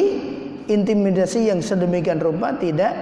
[0.67, 2.93] intimidasi yang sedemikian rupa tidak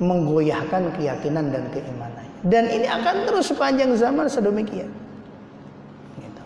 [0.00, 4.88] menggoyahkan keyakinan dan keimanan dan ini akan terus sepanjang zaman sedemikian.
[6.16, 6.42] Gitu.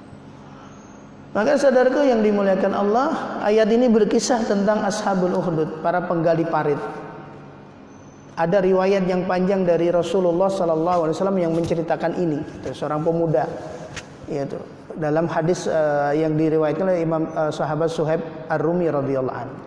[1.31, 6.79] maka saudaraku yang dimuliakan Allah ayat ini berkisah tentang ashabul uhdud para penggali parit.
[8.35, 12.43] Ada riwayat yang panjang dari Rasulullah Wasallam yang menceritakan ini.
[12.75, 13.47] Seorang pemuda
[14.27, 14.59] yaitu
[14.99, 19.61] dalam hadis uh, yang diriwayatkan oleh Imam uh, sahabat Suhaib Ar-Rumi radhiyallahu anhu.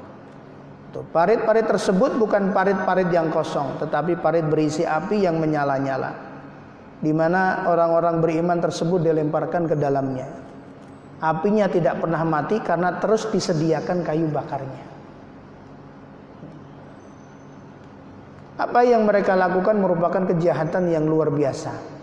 [0.98, 6.10] Parit-parit tersebut bukan parit-parit yang kosong, tetapi parit berisi api yang menyala-nyala.
[6.98, 10.26] Di mana orang-orang beriman tersebut dilemparkan ke dalamnya.
[11.22, 14.86] Apinya tidak pernah mati karena terus disediakan kayu bakarnya.
[18.58, 21.97] Apa yang mereka lakukan merupakan kejahatan yang luar biasa.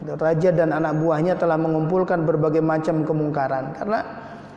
[0.00, 4.00] Raja dan anak buahnya telah mengumpulkan berbagai macam kemungkaran karena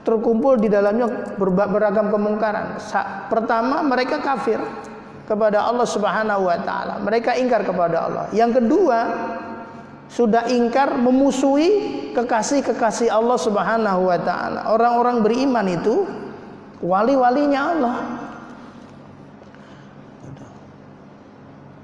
[0.07, 2.79] terkumpul di dalamnya beragam kemungkaran.
[3.27, 4.59] Pertama, mereka kafir
[5.23, 6.99] kepada Allah Subhanahu wa taala.
[7.03, 8.25] Mereka ingkar kepada Allah.
[8.35, 8.99] Yang kedua,
[10.11, 11.71] sudah ingkar memusuhi
[12.15, 14.71] kekasih-kekasih Allah Subhanahu wa taala.
[14.71, 16.07] Orang-orang beriman itu
[16.83, 17.97] wali-walinya Allah.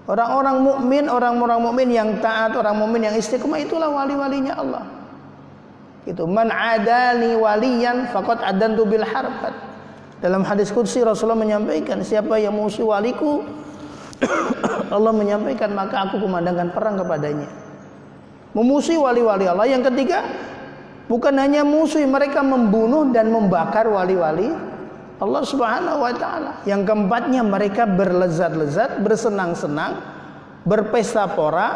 [0.10, 4.84] Orang-orang mukmin, orang-orang mukmin yang taat, orang mukmin yang istiqomah itulah wali-walinya Allah.
[6.10, 9.54] Itu man adani waliyan faqad adantu bil harbat.
[10.17, 13.45] Dalam hadis qudsi Rasulullah menyampaikan siapa yang musuh waliku
[14.98, 17.45] Allah menyampaikan maka aku kumandangkan perang kepadanya.
[18.58, 19.69] Memusuhi wali-wali Allah.
[19.69, 20.26] Yang ketiga,
[21.06, 24.50] bukan hanya musuh, mereka membunuh dan membakar wali-wali
[25.19, 26.51] Allah Subhanahu wa taala.
[26.63, 29.99] Yang keempatnya mereka berlezat-lezat, bersenang-senang,
[30.63, 31.69] berpesta pora,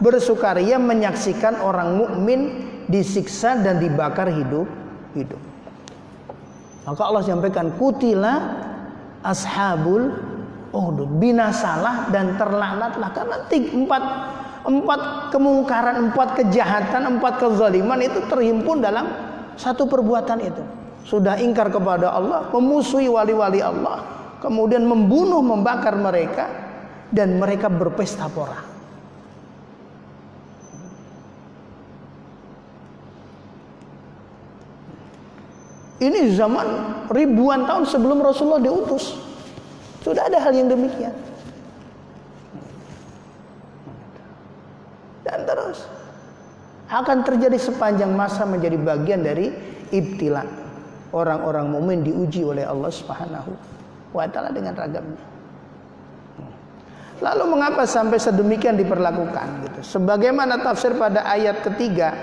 [0.00, 2.40] bersukaria menyaksikan orang mukmin
[2.88, 5.40] disiksa dan dibakar hidup-hidup.
[6.88, 8.64] Maka Allah sampaikan kutila
[9.20, 10.16] ashabul
[10.72, 14.02] uhdud binasalah dan terlaknatlah karena tiga, empat
[14.64, 15.00] empat
[15.32, 19.04] kemungkaran, empat kejahatan, empat kezaliman itu terhimpun dalam
[19.60, 20.77] satu perbuatan itu
[21.08, 24.04] sudah ingkar kepada Allah, memusuhi wali-wali Allah,
[24.44, 26.52] kemudian membunuh, membakar mereka
[27.08, 28.60] dan mereka berpesta pora.
[35.98, 36.66] Ini zaman
[37.10, 39.16] ribuan tahun sebelum Rasulullah diutus.
[40.04, 41.10] Sudah ada hal yang demikian.
[45.26, 45.88] Dan terus
[46.86, 49.50] akan terjadi sepanjang masa menjadi bagian dari
[49.90, 50.57] ibtilah
[51.12, 53.52] orang-orang mukmin diuji oleh Allah Subhanahu
[54.12, 55.38] wa taala dengan ragamnya.
[57.18, 59.80] Lalu mengapa sampai sedemikian diperlakukan gitu?
[59.98, 62.14] Sebagaimana tafsir pada ayat ketiga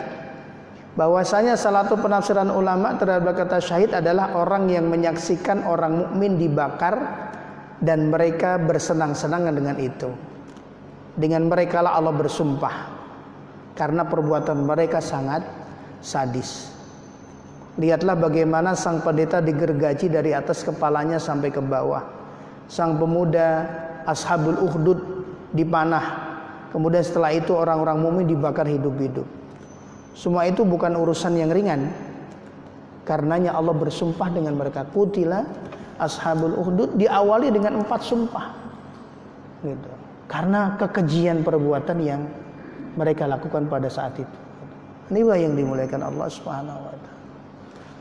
[0.95, 6.95] bahwasanya salah satu penafsiran ulama terhadap kata syahid adalah orang yang menyaksikan orang mukmin dibakar
[7.83, 10.07] dan mereka bersenang-senang dengan itu.
[11.15, 12.75] Dengan mereka lah Allah bersumpah
[13.75, 15.43] karena perbuatan mereka sangat
[15.99, 16.74] sadis.
[17.75, 22.07] Lihatlah bagaimana sang pendeta digergaji dari atas kepalanya sampai ke bawah.
[22.71, 23.67] Sang pemuda
[24.07, 24.99] Ashabul Uhdud
[25.51, 26.23] dipanah.
[26.71, 29.27] Kemudian setelah itu orang-orang mukmin dibakar hidup-hidup.
[30.15, 31.91] Semua itu bukan urusan yang ringan.
[33.03, 34.87] Karenanya Allah bersumpah dengan mereka.
[34.87, 35.43] Kutila
[35.99, 38.55] Ashabul Uhdud diawali dengan empat sumpah.
[39.67, 39.91] Gitu.
[40.31, 42.23] Karena kekejian perbuatan yang
[42.95, 44.37] mereka lakukan pada saat itu.
[45.11, 46.75] Inilah yang dimuliakan Allah taala.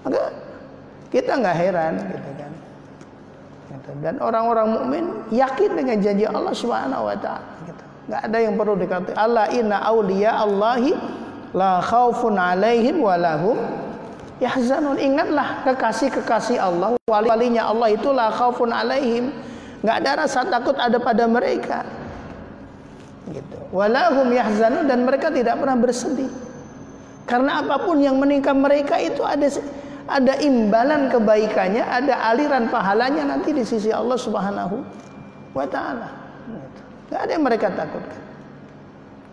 [0.05, 0.22] Maka
[1.14, 2.52] Kita nggak heran gitu kan.
[3.70, 3.90] Gitu.
[4.02, 7.84] Dan orang-orang mukmin yakin dengan janji Allah Subhanahu wa taala gitu.
[8.11, 10.90] Nggak ada yang perlu dikatakan Allah inna auliya Allahi
[11.55, 13.55] la khaufun alaihim wa lahum
[14.42, 14.98] yahzanun.
[14.98, 19.30] Ingatlah kekasih-kekasih Allah, wali-walinya Allah itu la khaufun alaihim.
[19.86, 21.86] Nggak ada rasa takut ada pada mereka.
[23.30, 23.57] Gitu.
[23.70, 26.28] Walahum yahzanun dan mereka tidak pernah bersedih.
[27.24, 29.48] Karena apa pun yang menimpa mereka itu ada
[30.05, 34.76] ada imbalan kebaikannya, ada aliran pahalanya nanti di sisi Allah Subhanahu
[35.57, 36.09] wa taala.
[37.09, 38.20] Tidak ada yang mereka takutkan.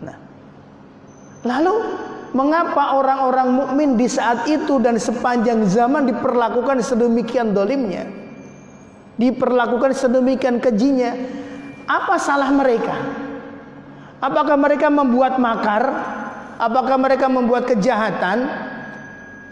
[0.04, 0.16] Nah.
[1.44, 1.74] Lalu
[2.32, 8.08] mengapa orang-orang mukmin di saat itu dan sepanjang zaman diperlakukan sedemikian dolimnya?
[9.20, 11.12] Diperlakukan sedemikian kejinya?
[11.84, 12.96] Apa salah mereka?
[14.22, 15.82] Apakah mereka membuat makar?
[16.56, 18.46] Apakah mereka membuat kejahatan?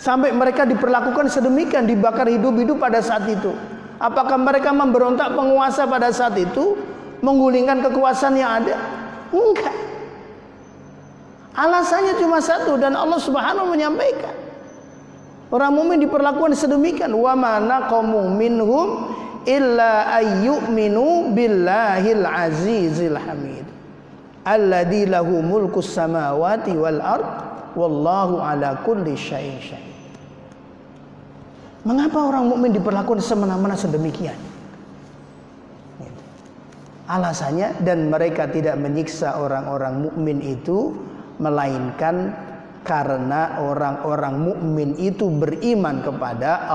[0.01, 3.53] Sampai mereka diperlakukan sedemikian, dibakar hidup-hidup pada saat itu.
[4.01, 6.73] Apakah mereka memberontak penguasa pada saat itu?
[7.21, 8.81] Menggulingkan kekuasaan yang ada?
[9.29, 9.77] Enggak.
[11.53, 14.33] Alasannya cuma satu dan Allah Subhanahu menyampaikan.
[15.53, 17.13] Orang mukmin diperlakukan sedemikian.
[17.13, 19.13] Wa mana qamu minhum
[19.45, 23.69] illa ayyuminu billahil azizil hamid.
[24.49, 29.99] Alladzi lahu mulkus samawati wal ard wallahu ala kulli syai'in syahid.
[31.81, 34.37] Mengapa orang mukmin diperlakukan semena-mena sedemikian?
[37.11, 40.95] Alasannya dan mereka tidak menyiksa orang-orang mukmin itu
[41.43, 42.31] melainkan
[42.87, 46.71] karena orang-orang mukmin itu beriman kepada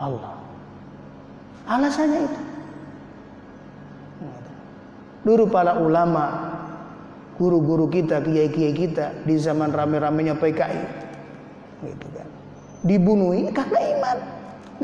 [0.00, 0.34] Allah.
[1.68, 2.40] Alasannya itu.
[5.24, 6.24] Dulu para ulama,
[7.36, 10.82] guru-guru kita, kiai-kiai kita di zaman rame-ramenya PKI.
[11.84, 12.24] Gitu kan
[12.84, 14.16] dibunuh karena iman.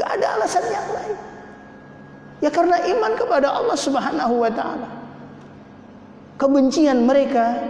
[0.00, 1.16] Gak ada alasan yang lain.
[2.40, 4.88] Ya karena iman kepada Allah Subhanahu wa taala.
[6.40, 7.60] Kebencian mereka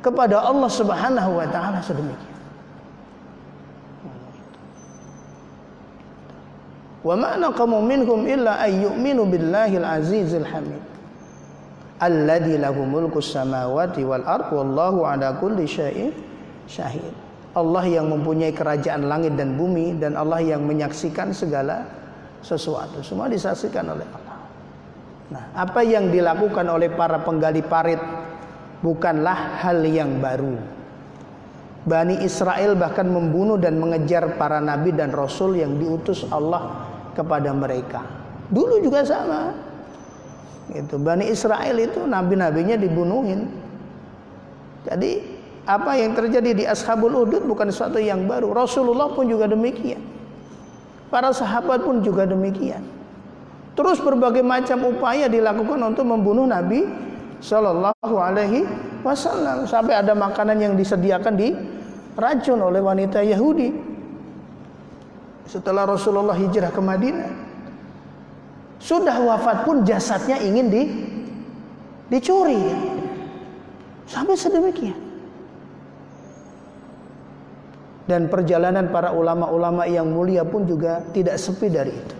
[0.00, 2.32] kepada Allah Subhanahu wa taala sedemikian.
[7.04, 10.80] Wa ma naqamu minhum illa ay yu'minu billahil azizil hamid.
[12.00, 16.16] Alladzi lahu mulku samawati wal ard wallahu ala kulli syai'in
[16.64, 17.12] syahid.
[17.52, 21.84] Allah yang mempunyai kerajaan langit dan bumi dan Allah yang menyaksikan segala
[22.40, 23.04] sesuatu.
[23.04, 24.36] Semua disaksikan oleh Allah.
[25.30, 28.00] Nah, apa yang dilakukan oleh para penggali parit
[28.80, 30.56] bukanlah hal yang baru.
[31.80, 36.86] Bani Israel bahkan membunuh dan mengejar para nabi dan rasul yang diutus Allah
[37.16, 38.04] kepada mereka.
[38.52, 39.69] Dulu juga sama.
[40.70, 40.94] Gitu.
[41.02, 43.50] Bani Israel itu nabi-nabinya dibunuhin.
[44.86, 45.20] Jadi
[45.66, 48.54] apa yang terjadi di Ashabul Udud bukan sesuatu yang baru.
[48.54, 50.00] Rasulullah pun juga demikian.
[51.10, 52.86] Para sahabat pun juga demikian.
[53.74, 56.86] Terus berbagai macam upaya dilakukan untuk membunuh Nabi
[57.42, 58.66] Shallallahu Alaihi
[59.00, 61.56] Wasallam sampai ada makanan yang disediakan di
[62.14, 63.72] racun oleh wanita Yahudi.
[65.48, 67.49] Setelah Rasulullah hijrah ke Madinah,
[68.80, 70.82] sudah wafat pun jasadnya ingin di
[72.08, 72.58] dicuri,
[74.08, 74.98] sampai sedemikian.
[78.08, 82.16] Dan perjalanan para ulama-ulama yang mulia pun juga tidak sepi dari itu.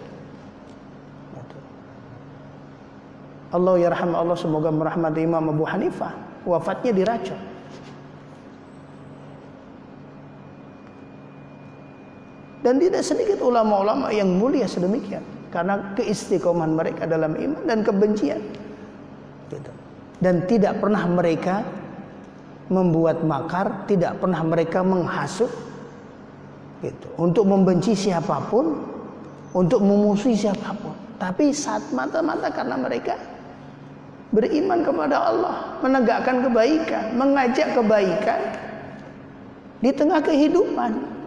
[3.50, 6.14] Allah ya rahmat Allah semoga merahmati Imam Abu Hanifah
[6.46, 7.40] wafatnya diracun.
[12.62, 18.40] Dan tidak sedikit ulama-ulama yang mulia sedemikian karena keistiqomahan mereka dalam iman dan kebencian.
[19.50, 19.72] Gitu.
[20.22, 21.66] Dan tidak pernah mereka
[22.70, 25.50] membuat makar, tidak pernah mereka menghasut,
[26.86, 27.08] gitu.
[27.18, 28.78] Untuk membenci siapa pun,
[29.50, 30.94] untuk memusuhi siapa pun.
[31.18, 33.18] Tapi saat mata-mata karena mereka
[34.30, 38.40] beriman kepada Allah, menegakkan kebaikan, mengajak kebaikan
[39.82, 41.19] di tengah kehidupan.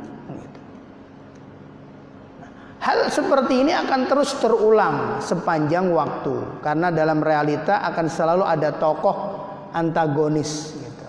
[2.84, 9.40] Hal seperti ini akan terus terulang sepanjang waktu karena dalam realita akan selalu ada tokoh
[9.72, 11.06] antagonis gitu,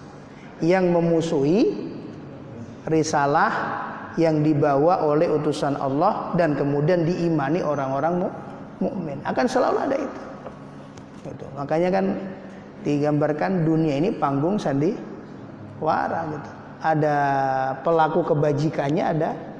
[0.63, 1.91] yang memusuhi
[2.87, 3.51] risalah
[4.15, 8.31] yang dibawa oleh utusan Allah dan kemudian diimani orang-orang
[8.79, 9.19] mukmin.
[9.27, 10.23] Akan selalu ada itu.
[11.27, 11.47] Gitu.
[11.59, 12.07] Makanya kan
[12.87, 16.51] digambarkan dunia ini panggung sandiwara gitu.
[16.87, 17.17] Ada
[17.83, 19.54] pelaku kebajikannya, ada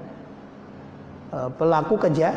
[1.35, 2.31] e, pelaku keja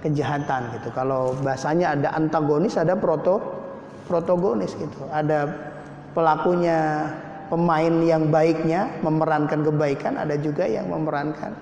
[0.00, 0.88] kejahatan gitu.
[0.94, 3.42] Kalau bahasanya ada antagonis, ada proto
[4.06, 5.04] protagonis gitu.
[5.10, 5.50] Ada
[6.14, 7.10] pelakunya
[7.50, 11.52] pemain yang baiknya memerankan kebaikan, ada juga yang memerankan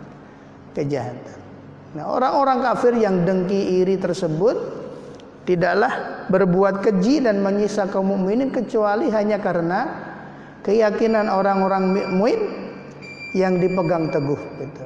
[0.77, 1.39] kejahatan.
[1.97, 4.57] Nah, orang-orang kafir yang dengki iri tersebut
[5.49, 9.89] tidaklah berbuat keji dan menyisa kaum mukminin kecuali hanya karena
[10.61, 12.39] keyakinan orang-orang mukmin
[13.33, 14.85] yang dipegang teguh gitu.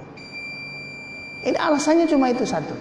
[1.43, 2.75] Ini alasannya cuma itu satu.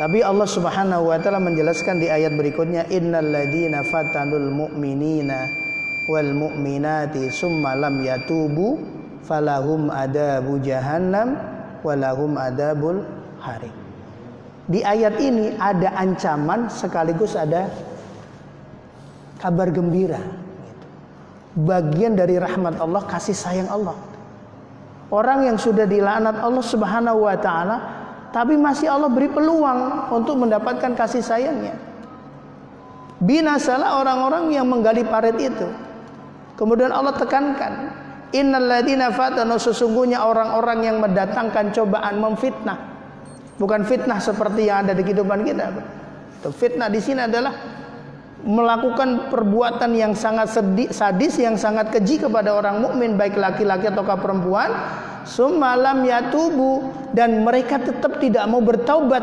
[0.00, 5.44] Tapi Allah Subhanahu wa taala menjelaskan di ayat berikutnya innal ladina fatanul mu'minina
[6.08, 8.80] wal mu'minati summa lam yatubu
[9.28, 11.36] falahum adabu jahannam
[11.84, 13.04] walahum adabul
[13.44, 13.68] hari.
[14.72, 17.68] Di ayat ini ada ancaman sekaligus ada
[19.36, 20.20] kabar gembira.
[21.56, 24.09] Bagian dari rahmat Allah kasih sayang Allah.
[25.10, 27.76] Orang yang sudah dilaknat Allah Subhanahu wa taala
[28.30, 31.74] tapi masih Allah beri peluang untuk mendapatkan kasih sayangnya.
[33.18, 35.66] Binasalah orang-orang yang menggali parit itu.
[36.54, 37.72] Kemudian Allah tekankan,
[38.30, 42.78] innalladzina fatanu sesungguhnya orang-orang yang mendatangkan cobaan memfitnah.
[43.58, 45.74] Bukan fitnah seperti yang ada di kehidupan kita.
[46.54, 47.79] Fitnah di sini adalah
[48.40, 50.50] melakukan perbuatan yang sangat
[50.90, 54.72] sadis yang sangat keji kepada orang mukmin baik laki-laki atau perempuan
[55.28, 59.22] semalam yatubu dan mereka tetap tidak mau bertaubat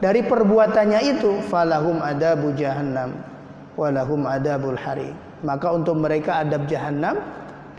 [0.00, 1.44] dari perbuatannya itu.
[1.52, 3.12] Falahum adabu jahannam
[3.80, 5.12] walahum adabul hari.
[5.40, 7.16] Maka untuk mereka adab jahannam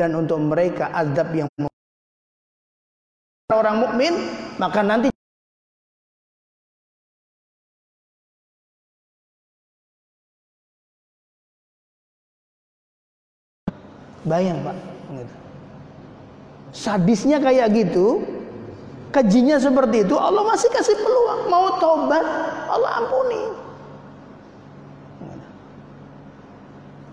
[0.02, 1.50] dan untuk mereka adab yang
[3.52, 4.14] orang mukmin
[4.58, 5.11] maka nanti
[14.22, 14.78] Bayang pak,
[15.18, 15.36] gitu.
[16.70, 18.22] sadisnya kayak gitu,
[19.10, 21.50] kejinya seperti itu, Allah masih kasih peluang.
[21.50, 22.22] Mau tobat,
[22.70, 23.44] Allah ampuni.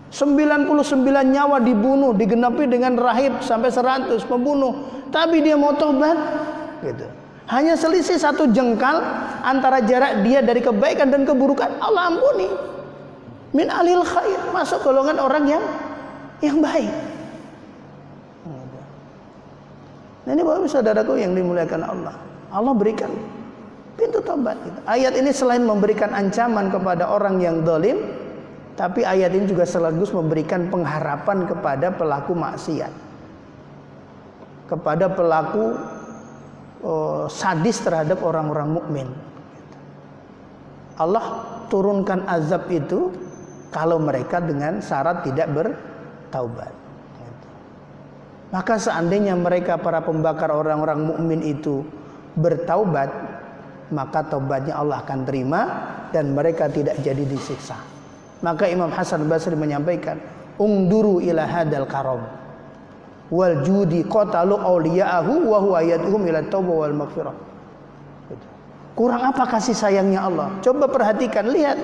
[0.09, 4.89] 99 nyawa dibunuh, digenapi dengan rahib sampai 100 pembunuh.
[5.09, 6.17] Tapi dia mau tobat,
[6.85, 7.05] gitu.
[7.49, 9.01] Hanya selisih satu jengkal
[9.41, 12.45] antara jarak dia dari kebaikan dan keburukan, Allah ampuni.
[13.57, 15.63] Min alil khair, masuk golongan orang yang
[16.39, 16.91] yang baik.
[20.29, 22.13] Nah, ini bapak saudaraku yang dimuliakan Allah.
[22.53, 23.09] Allah berikan
[23.97, 24.61] pintu tobat.
[24.85, 27.97] Ayat ini selain memberikan ancaman kepada orang yang dolim,
[28.77, 32.93] tapi ayat ini juga sekaligus memberikan pengharapan kepada pelaku maksiat,
[34.69, 35.73] kepada pelaku
[36.85, 39.09] oh, sadis terhadap orang-orang mukmin.
[41.01, 41.41] Allah
[41.73, 43.09] turunkan azab itu
[43.73, 45.67] kalau mereka dengan syarat tidak ber
[46.29, 46.71] taubat.
[48.49, 51.85] Maka seandainya mereka para pembakar orang-orang mukmin itu
[52.33, 53.09] bertaubat,
[53.93, 55.61] maka taubatnya Allah akan terima
[56.09, 57.77] dan mereka tidak jadi disiksa.
[58.41, 60.17] Maka Imam Hasan Basri menyampaikan,
[60.57, 62.25] "Ungduru ila hadal karom
[63.29, 67.35] wal judi qatalu awliya'ahu wa huwa yad'uhum ila taubah wal maghfirah."
[68.97, 70.57] Kurang apa kasih sayangnya Allah?
[70.65, 71.77] Coba perhatikan, lihat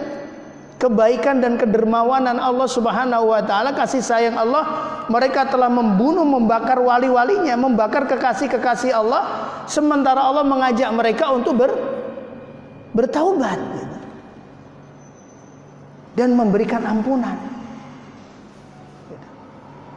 [0.75, 4.63] kebaikan dan kedermawanan Allah Subhanahu wa taala, kasih sayang Allah,
[5.07, 9.23] mereka telah membunuh, membakar wali-walinya, membakar kekasih-kekasih Allah,
[9.69, 11.71] sementara Allah mengajak mereka untuk ber,
[12.91, 13.59] bertaubat
[16.15, 17.35] dan memberikan ampunan.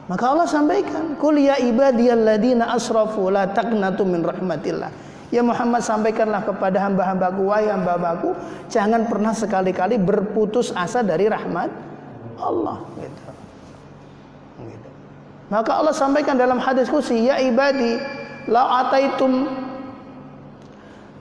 [0.08, 6.80] Maka Allah sampaikan, "Qul ya ibadiyalladzina asrafu la taqnatu min rahmatillah." Ya Muhammad sampaikanlah kepada
[6.88, 8.32] hamba-hambaku wahai hamba-hambaku
[8.72, 11.68] jangan pernah sekali-kali berputus asa dari rahmat
[12.40, 13.28] Allah gitu.
[14.64, 14.88] gitu.
[15.52, 18.00] Maka Allah sampaikan dalam hadis kursi ya ibadi
[18.48, 19.52] la ataitum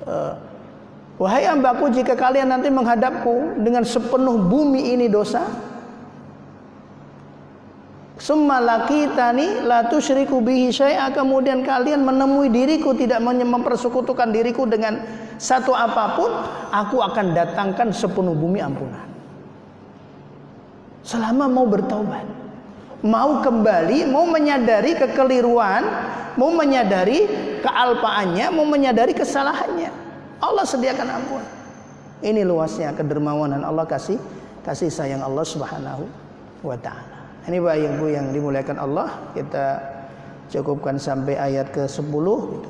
[0.08, 0.34] uh,
[1.20, 5.44] wahai hambaku jika kalian nanti menghadapku dengan sepenuh bumi ini dosa
[8.28, 15.00] Summa lakitani la tusyriku bihi syai'a kemudian kalian menemui diriku tidak mempersekutukan diriku dengan
[15.40, 16.28] satu apa pun,
[16.68, 19.08] aku akan datangkan sepenuh bumi ampunan.
[21.08, 22.28] Selama mau bertaubat,
[23.00, 25.88] mau kembali, mau menyadari kekeliruan,
[26.36, 27.32] mau menyadari
[27.64, 29.88] kealpaannya, mau menyadari kesalahannya.
[30.44, 31.44] Allah sediakan ampun.
[32.20, 34.20] Ini luasnya kedermawanan Allah kasih
[34.68, 36.04] kasih sayang Allah Subhanahu
[36.60, 37.17] wa taala.
[37.48, 39.80] Ini Bapak Ibu yang dimuliakan Allah, kita
[40.52, 42.12] cukupkan sampai ayat ke-10
[42.52, 42.70] gitu.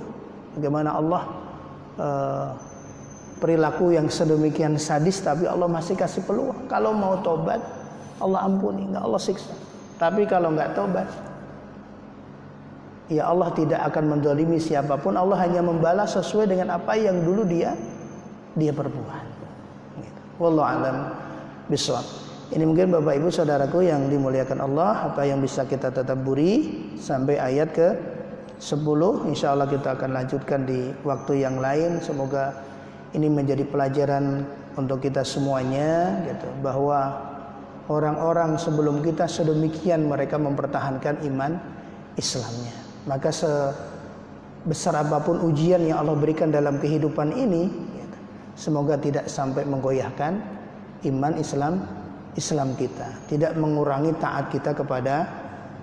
[0.57, 1.23] Bagaimana Allah
[1.97, 2.49] uh,
[3.41, 6.69] perilaku yang sedemikian sadis tapi Allah masih kasih peluang.
[6.69, 7.57] Kalau mau tobat,
[8.21, 9.53] Allah ampuni, enggak Allah siksa.
[9.97, 11.09] Tapi kalau enggak tobat,
[13.09, 15.17] ya Allah tidak akan mendolimi siapa pun.
[15.17, 17.73] Allah hanya membalas sesuai dengan apa yang dulu dia
[18.53, 19.25] dia perbuat.
[20.01, 20.21] Gitu.
[20.37, 22.26] Wallahu.
[22.47, 27.35] Ini mungkin Bapak Ibu saudaraku yang dimuliakan Allah apa yang bisa kita tetap buri sampai
[27.35, 27.87] ayat ke
[28.55, 31.99] 10 insya Allah kita akan lanjutkan di waktu yang lain.
[31.99, 32.55] Semoga
[33.11, 34.47] ini menjadi pelajaran
[34.79, 36.47] untuk kita semuanya gitu.
[36.63, 37.19] Bahwa
[37.91, 41.51] orang-orang sebelum kita sedemikian mereka mempertahankan iman
[42.15, 42.75] Islamnya.
[43.11, 48.17] Maka sebesar apa pun ujian yang Allah berikan dalam kehidupan ini gitu,
[48.55, 50.39] semoga tidak sampai menggoyahkan
[51.11, 51.96] iman Islam
[52.37, 55.25] Islam kita tidak mengurangi taat kita kepada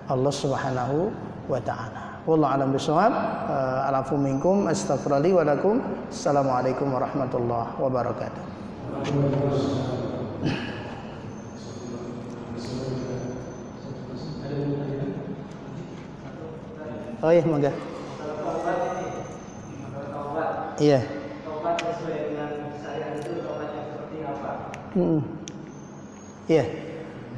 [0.07, 1.11] Allah Subhanahu
[1.51, 3.13] wa taala Wallahu alam bisawab.
[3.45, 5.77] Uh, alafu minkum astaghfirullah wa lakum.
[6.09, 8.43] Assalamualaikum warahmatullahi wabarakatuh.
[17.21, 17.69] Oh iya, mangga.
[20.81, 20.99] Iya.
[21.45, 22.49] Tobat sesuai dengan
[22.81, 24.51] syariat itu tobatnya seperti apa?
[24.97, 25.34] Hmm.
[26.45, 26.69] Iya.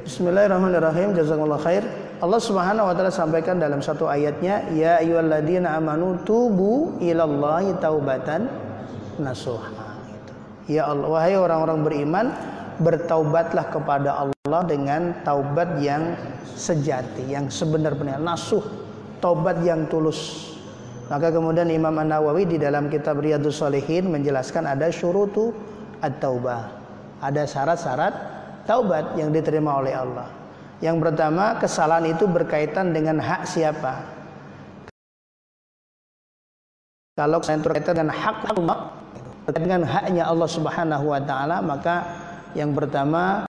[0.04, 1.16] Bismillahirrahmanirrahim.
[1.16, 1.80] Jazakallahu khair.
[2.20, 8.52] Allah Subhanahu wa taala sampaikan dalam satu ayatnya, "Ya ayyuhalladzina amanu tubu ilallahi taubatan
[9.16, 10.32] nasuha." Gitu.
[10.76, 12.26] Ya Allah, wahai orang-orang beriman,
[12.84, 16.12] bertaubatlah kepada Allah dengan taubat yang
[16.52, 18.60] sejati, yang sebenar-benar nasuh,
[19.24, 20.52] taubat yang tulus.
[21.08, 25.56] Maka kemudian Imam An-Nawawi di dalam kitab Riyadhus Shalihin menjelaskan ada syurutu
[26.04, 26.76] at-taubah.
[27.24, 28.37] Ada syarat-syarat
[28.68, 30.28] taubat yang diterima oleh Allah.
[30.84, 33.98] Yang pertama, kesalahan itu berkaitan dengan hak siapa?
[37.18, 38.78] Kalau kesalahan berkaitan dengan hak Allah,
[39.50, 42.06] dengan haknya Allah Subhanahu wa taala, maka
[42.54, 43.42] yang pertama